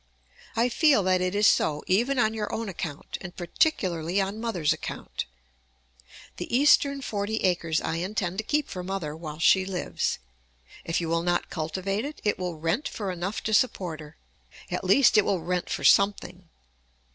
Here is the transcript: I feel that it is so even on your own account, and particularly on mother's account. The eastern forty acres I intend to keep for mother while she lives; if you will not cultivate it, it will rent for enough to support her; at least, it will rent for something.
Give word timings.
I 0.55 0.67
feel 0.67 1.03
that 1.03 1.21
it 1.21 1.35
is 1.35 1.45
so 1.45 1.83
even 1.85 2.17
on 2.17 2.33
your 2.33 2.51
own 2.51 2.69
account, 2.69 3.19
and 3.21 3.35
particularly 3.35 4.19
on 4.19 4.41
mother's 4.41 4.73
account. 4.73 5.25
The 6.37 6.57
eastern 6.57 7.03
forty 7.03 7.37
acres 7.43 7.79
I 7.79 7.97
intend 7.97 8.39
to 8.39 8.43
keep 8.43 8.67
for 8.67 8.81
mother 8.81 9.15
while 9.15 9.37
she 9.37 9.63
lives; 9.63 10.17
if 10.83 10.99
you 11.01 11.07
will 11.07 11.21
not 11.21 11.51
cultivate 11.51 12.03
it, 12.03 12.19
it 12.23 12.39
will 12.39 12.55
rent 12.57 12.87
for 12.87 13.11
enough 13.11 13.43
to 13.43 13.53
support 13.53 13.99
her; 13.99 14.17
at 14.71 14.83
least, 14.83 15.19
it 15.19 15.23
will 15.23 15.39
rent 15.43 15.69
for 15.69 15.83
something. 15.83 16.49